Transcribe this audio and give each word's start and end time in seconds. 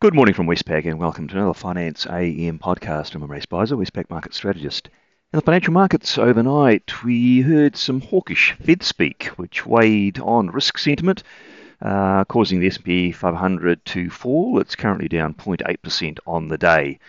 Good 0.00 0.14
morning 0.14 0.32
from 0.32 0.46
Westpac 0.46 0.86
and 0.86 1.00
welcome 1.00 1.26
to 1.26 1.34
another 1.34 1.54
Finance 1.54 2.06
AM 2.06 2.60
podcast. 2.60 3.16
I'm 3.16 3.24
Imre 3.24 3.40
Speizer, 3.40 3.76
Westpac 3.76 4.08
market 4.08 4.32
strategist. 4.32 4.88
In 5.32 5.38
the 5.38 5.40
financial 5.40 5.72
markets 5.72 6.16
overnight, 6.16 7.02
we 7.02 7.40
heard 7.40 7.74
some 7.74 8.00
hawkish 8.00 8.54
Fed 8.64 8.84
speak, 8.84 9.24
which 9.34 9.66
weighed 9.66 10.20
on 10.20 10.50
risk 10.50 10.78
sentiment, 10.78 11.24
uh, 11.82 12.24
causing 12.26 12.60
the 12.60 12.68
S&P 12.68 13.10
500 13.10 13.84
to 13.86 14.08
fall. 14.08 14.60
It's 14.60 14.76
currently 14.76 15.08
down 15.08 15.34
0.8% 15.34 16.18
on 16.28 16.46
the 16.46 16.58
day. 16.58 17.00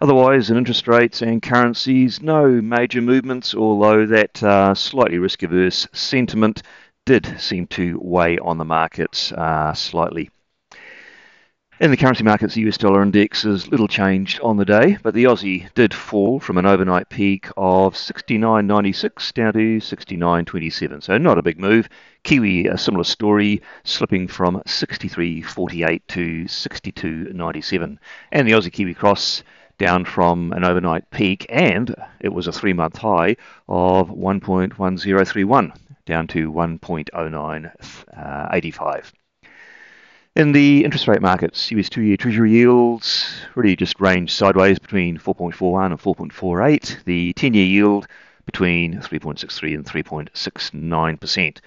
Otherwise, 0.00 0.50
in 0.50 0.56
interest 0.56 0.88
rates 0.88 1.22
and 1.22 1.40
currencies, 1.40 2.20
no 2.20 2.60
major 2.60 3.02
movements, 3.02 3.54
although 3.54 4.04
that 4.04 4.42
uh, 4.42 4.74
slightly 4.74 5.18
risk-averse 5.18 5.86
sentiment 5.92 6.64
did 7.06 7.36
seem 7.38 7.68
to 7.68 8.00
weigh 8.02 8.38
on 8.38 8.58
the 8.58 8.64
markets 8.64 9.30
uh, 9.30 9.72
slightly. 9.74 10.28
In 11.82 11.90
the 11.90 11.96
currency 11.96 12.22
markets, 12.22 12.54
the 12.54 12.60
US 12.68 12.78
dollar 12.78 13.02
index 13.02 13.44
is 13.44 13.66
little 13.66 13.88
changed 13.88 14.38
on 14.40 14.56
the 14.56 14.64
day, 14.64 14.98
but 15.02 15.14
the 15.14 15.24
Aussie 15.24 15.68
did 15.74 15.92
fall 15.92 16.38
from 16.38 16.56
an 16.56 16.64
overnight 16.64 17.08
peak 17.08 17.48
of 17.56 17.94
69.96 17.94 19.32
down 19.32 19.52
to 19.54 19.80
69.27. 19.80 21.02
So 21.02 21.18
not 21.18 21.38
a 21.38 21.42
big 21.42 21.58
move. 21.58 21.88
Kiwi, 22.22 22.68
a 22.68 22.78
similar 22.78 23.02
story, 23.02 23.62
slipping 23.82 24.28
from 24.28 24.62
63.48 24.64 26.02
to 26.06 26.44
62.97. 26.44 27.98
And 28.30 28.46
the 28.46 28.52
Aussie 28.52 28.72
Kiwi 28.72 28.94
cross 28.94 29.42
down 29.76 30.04
from 30.04 30.52
an 30.52 30.62
overnight 30.62 31.10
peak, 31.10 31.46
and 31.48 31.96
it 32.20 32.32
was 32.32 32.46
a 32.46 32.52
three 32.52 32.74
month 32.74 32.98
high 32.98 33.34
of 33.68 34.08
1.1031, 34.08 35.76
down 36.06 36.28
to 36.28 36.52
1.0985. 36.52 39.12
In 40.34 40.52
the 40.52 40.82
interest 40.82 41.08
rate 41.08 41.20
markets, 41.20 41.70
US 41.72 41.90
two 41.90 42.00
year 42.00 42.16
Treasury 42.16 42.52
yields 42.52 43.30
really 43.54 43.76
just 43.76 44.00
range 44.00 44.32
sideways 44.32 44.78
between 44.78 45.18
4.41 45.18 45.90
and 45.90 46.00
4.48. 46.00 47.04
The 47.04 47.34
10 47.34 47.52
year 47.52 47.66
yield 47.66 48.06
between 48.46 48.94
3.63 48.94 49.74
and 49.74 49.84
3.69%. 49.84 51.58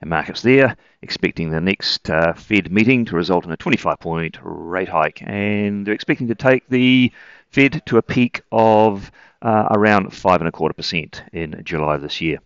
And 0.00 0.10
markets 0.10 0.40
there 0.40 0.74
expecting 1.02 1.50
the 1.50 1.60
next 1.60 2.08
uh, 2.08 2.32
Fed 2.32 2.72
meeting 2.72 3.04
to 3.04 3.16
result 3.16 3.44
in 3.44 3.52
a 3.52 3.58
25 3.58 4.00
point 4.00 4.38
rate 4.42 4.88
hike. 4.88 5.20
And 5.20 5.86
they're 5.86 5.92
expecting 5.92 6.28
to 6.28 6.34
take 6.34 6.66
the 6.70 7.12
Fed 7.50 7.82
to 7.84 7.98
a 7.98 8.02
peak 8.02 8.40
of 8.50 9.12
uh, 9.42 9.68
around 9.72 10.14
five 10.14 10.40
and 10.40 10.48
a 10.48 10.52
quarter 10.52 10.72
percent 10.72 11.22
in 11.34 11.60
July 11.62 11.98
this 11.98 12.22
year. 12.22 12.38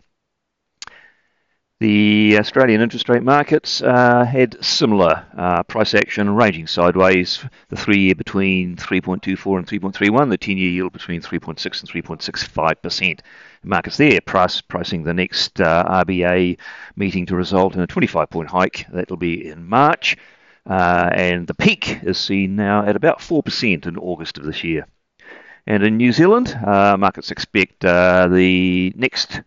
The 1.79 2.37
Australian 2.37 2.81
interest 2.81 3.07
rate 3.07 3.23
markets 3.23 3.81
uh, 3.81 4.25
had 4.25 4.61
similar 4.61 5.25
uh, 5.37 5.63
price 5.63 5.93
action 5.93 6.29
ranging 6.35 6.67
sideways. 6.67 7.41
The 7.69 7.77
three 7.77 7.99
year 7.99 8.15
between 8.15 8.75
3.24 8.75 9.59
and 9.59 9.65
3.31, 9.65 10.29
the 10.29 10.37
10 10.37 10.57
year 10.57 10.71
yield 10.71 10.91
between 10.91 11.21
3.6 11.21 11.47
and 11.79 11.89
3.65%. 11.89 13.21
Markets 13.63 13.95
there 13.95 14.19
price, 14.19 14.59
pricing 14.59 15.03
the 15.03 15.13
next 15.13 15.61
uh, 15.61 15.85
RBA 16.03 16.57
meeting 16.97 17.25
to 17.27 17.37
result 17.37 17.75
in 17.75 17.79
a 17.79 17.87
25 17.87 18.29
point 18.29 18.49
hike. 18.49 18.85
That'll 18.91 19.15
be 19.15 19.47
in 19.47 19.65
March. 19.65 20.17
Uh, 20.69 21.09
and 21.13 21.47
the 21.47 21.53
peak 21.53 22.03
is 22.03 22.17
seen 22.17 22.57
now 22.57 22.85
at 22.85 22.97
about 22.97 23.19
4% 23.19 23.87
in 23.87 23.97
August 23.97 24.37
of 24.37 24.43
this 24.43 24.65
year. 24.65 24.85
And 25.65 25.81
in 25.83 25.95
New 25.95 26.11
Zealand, 26.11 26.49
uh, 26.61 26.97
markets 26.97 27.31
expect 27.31 27.85
uh, 27.85 28.27
the 28.27 28.91
next 28.97 29.43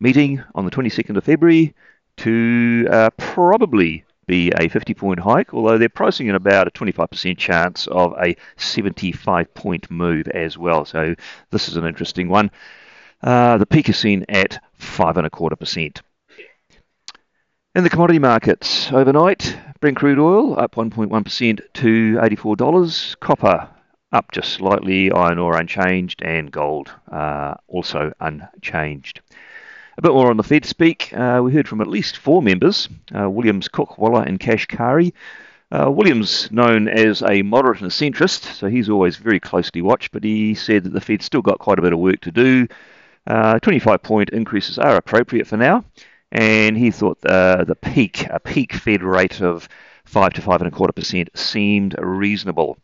meeting 0.00 0.42
on 0.54 0.64
the 0.64 0.70
22nd 0.70 1.16
of 1.16 1.24
February 1.24 1.74
to 2.16 2.88
uh, 2.90 3.10
probably 3.16 4.04
be 4.26 4.52
a 4.58 4.68
50 4.68 4.94
point 4.94 5.20
hike, 5.20 5.52
although 5.54 5.78
they're 5.78 5.88
pricing 5.88 6.28
in 6.28 6.34
about 6.34 6.68
a 6.68 6.70
25% 6.70 7.36
chance 7.36 7.86
of 7.88 8.14
a 8.22 8.36
75 8.56 9.52
point 9.54 9.90
move 9.90 10.28
as 10.28 10.56
well. 10.56 10.84
So 10.84 11.14
this 11.50 11.68
is 11.68 11.76
an 11.76 11.84
interesting 11.84 12.28
one. 12.28 12.50
Uh, 13.22 13.58
the 13.58 13.66
peak 13.66 13.88
is 13.88 13.98
seen 13.98 14.24
at 14.28 14.62
five 14.74 15.16
and 15.16 15.26
a 15.26 15.30
quarter 15.30 15.56
percent. 15.56 16.02
In 17.74 17.84
the 17.84 17.90
commodity 17.90 18.18
markets 18.18 18.92
overnight, 18.92 19.56
Brent 19.80 19.96
crude 19.96 20.18
oil 20.18 20.58
up 20.58 20.74
1.1% 20.74 21.60
to 21.74 22.16
$84. 22.16 23.20
Copper 23.20 23.68
up 24.12 24.32
just 24.32 24.52
slightly, 24.54 25.10
iron 25.12 25.38
ore 25.38 25.56
unchanged, 25.56 26.22
and 26.22 26.50
gold 26.50 26.90
uh, 27.10 27.54
also 27.68 28.12
unchanged. 28.20 29.20
A 30.00 30.02
bit 30.02 30.12
more 30.12 30.30
on 30.30 30.38
the 30.38 30.42
Fed 30.42 30.64
speak. 30.64 31.12
Uh, 31.12 31.42
we 31.44 31.52
heard 31.52 31.68
from 31.68 31.82
at 31.82 31.86
least 31.86 32.16
four 32.16 32.40
members 32.40 32.88
uh, 33.14 33.28
Williams, 33.28 33.68
Cook, 33.68 33.98
Waller, 33.98 34.22
and 34.22 34.40
Kashkari. 34.40 35.12
Uh, 35.70 35.90
Williams, 35.90 36.50
known 36.50 36.88
as 36.88 37.22
a 37.22 37.42
moderate 37.42 37.82
and 37.82 37.92
a 37.92 37.94
centrist, 37.94 38.44
so 38.44 38.68
he's 38.68 38.88
always 38.88 39.18
very 39.18 39.38
closely 39.38 39.82
watched, 39.82 40.10
but 40.10 40.24
he 40.24 40.54
said 40.54 40.84
that 40.84 40.94
the 40.94 41.02
Fed's 41.02 41.26
still 41.26 41.42
got 41.42 41.58
quite 41.58 41.78
a 41.78 41.82
bit 41.82 41.92
of 41.92 41.98
work 41.98 42.18
to 42.22 42.30
do. 42.30 42.66
Uh, 43.26 43.58
25 43.58 44.02
point 44.02 44.30
increases 44.30 44.78
are 44.78 44.96
appropriate 44.96 45.46
for 45.46 45.58
now, 45.58 45.84
and 46.32 46.78
he 46.78 46.90
thought 46.90 47.20
the 47.20 47.76
peak, 47.82 48.26
a 48.30 48.40
peak 48.40 48.72
Fed 48.72 49.02
rate 49.02 49.42
of 49.42 49.68
5 50.06 50.32
to 50.32 50.40
5 50.40 50.62
and 50.62 50.68
a 50.68 50.74
quarter 50.74 50.94
percent 50.94 51.28
seemed 51.34 51.94
reasonable. 51.98 52.78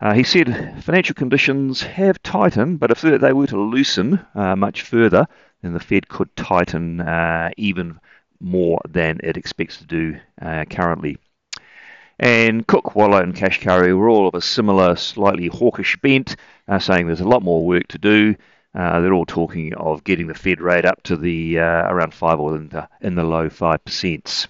Uh, 0.00 0.14
he 0.14 0.22
said 0.22 0.82
financial 0.84 1.14
conditions 1.14 1.82
have 1.82 2.22
tightened, 2.22 2.78
but 2.78 2.90
if 2.92 3.00
they 3.00 3.32
were 3.32 3.48
to 3.48 3.60
loosen 3.60 4.20
uh, 4.34 4.54
much 4.54 4.82
further, 4.82 5.26
then 5.62 5.72
the 5.72 5.80
Fed 5.80 6.08
could 6.08 6.34
tighten 6.36 7.00
uh, 7.00 7.50
even 7.56 7.98
more 8.40 8.80
than 8.88 9.20
it 9.22 9.36
expects 9.36 9.78
to 9.78 9.84
do 9.84 10.18
uh, 10.40 10.64
currently. 10.70 11.18
And 12.20 12.66
Cook, 12.66 12.94
Waller, 12.94 13.22
and 13.22 13.34
Kashkari 13.34 13.96
were 13.96 14.08
all 14.08 14.26
of 14.26 14.34
a 14.34 14.40
similar, 14.40 14.96
slightly 14.96 15.46
hawkish 15.46 15.96
bent, 16.02 16.36
uh, 16.66 16.78
saying 16.78 17.06
there's 17.06 17.20
a 17.20 17.28
lot 17.28 17.42
more 17.42 17.64
work 17.64 17.86
to 17.88 17.98
do. 17.98 18.34
Uh, 18.74 19.00
they're 19.00 19.14
all 19.14 19.26
talking 19.26 19.74
of 19.74 20.04
getting 20.04 20.26
the 20.26 20.34
Fed 20.34 20.60
rate 20.60 20.84
up 20.84 21.02
to 21.04 21.16
the 21.16 21.58
uh, 21.58 21.62
around 21.62 22.12
five 22.12 22.38
or 22.38 22.56
in 22.56 22.68
the, 22.68 22.88
in 23.00 23.14
the 23.14 23.24
low 23.24 23.48
five 23.48 23.84
percent. 23.84 24.46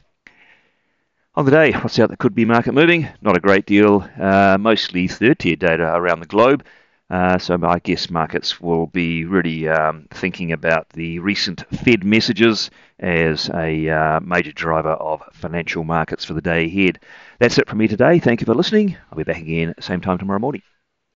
On 1.35 1.45
the 1.45 1.51
day, 1.51 1.73
what's 1.73 1.99
out 1.99 2.11
that 2.11 2.19
could 2.19 2.35
be 2.35 2.45
market 2.45 2.73
moving? 2.73 3.09
Not 3.23 3.37
a 3.37 3.41
great 3.41 3.65
deal. 3.65 4.09
Uh, 4.19 4.57
mostly 4.59 5.07
third-tier 5.07 5.57
data 5.57 5.95
around 5.95 6.21
the 6.21 6.27
globe. 6.27 6.65
Uh, 7.11 7.39
so 7.39 7.59
I 7.63 7.79
guess 7.79 8.11
markets 8.11 8.61
will 8.61 8.87
be 8.87 9.25
really 9.25 9.67
um, 9.69 10.07
thinking 10.11 10.53
about 10.53 10.89
the 10.91 11.19
recent 11.21 11.65
Fed 11.75 12.05
messages 12.05 12.71
as 13.01 13.49
a 13.55 13.89
uh, 13.89 14.21
major 14.21 14.53
driver 14.53 14.91
of 14.93 15.23
financial 15.33 15.85
markets 15.85 16.25
for 16.25 16.35
the 16.35 16.43
day 16.43 16.67
ahead. 16.67 17.01
That's 17.39 17.57
it 17.59 17.69
from 17.69 17.79
me 17.79 17.89
today. 17.89 18.19
Thank 18.19 18.41
you 18.43 18.45
for 18.45 18.55
listening. 18.55 18.97
I'll 19.11 19.17
be 19.19 19.25
back 19.25 19.39
again 19.39 19.75
same 19.81 20.01
time 20.03 20.19
tomorrow 20.19 20.39
morning. 20.39 20.63